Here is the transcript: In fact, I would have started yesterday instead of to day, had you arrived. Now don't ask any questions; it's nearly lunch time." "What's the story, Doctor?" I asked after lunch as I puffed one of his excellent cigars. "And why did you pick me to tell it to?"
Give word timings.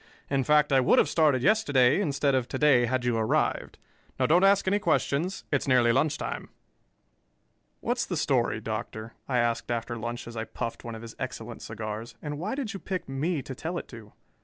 In 0.31 0.43
fact, 0.43 0.73
I 0.73 0.79
would 0.79 0.97
have 0.97 1.07
started 1.07 1.43
yesterday 1.43 2.01
instead 2.01 2.33
of 2.33 2.47
to 2.47 2.57
day, 2.57 2.87
had 2.87 3.05
you 3.05 3.17
arrived. 3.17 3.77
Now 4.19 4.25
don't 4.25 4.43
ask 4.43 4.67
any 4.67 4.79
questions; 4.79 5.43
it's 5.51 5.67
nearly 5.67 5.91
lunch 5.91 6.17
time." 6.17 6.49
"What's 7.81 8.07
the 8.07 8.17
story, 8.17 8.59
Doctor?" 8.61 9.13
I 9.27 9.37
asked 9.37 9.69
after 9.69 9.95
lunch 9.95 10.27
as 10.27 10.35
I 10.35 10.45
puffed 10.45 10.83
one 10.83 10.95
of 10.95 11.03
his 11.03 11.15
excellent 11.19 11.61
cigars. 11.61 12.15
"And 12.19 12.39
why 12.39 12.55
did 12.55 12.73
you 12.73 12.79
pick 12.79 13.07
me 13.07 13.43
to 13.43 13.53
tell 13.53 13.77
it 13.77 13.87
to?" 13.89 14.11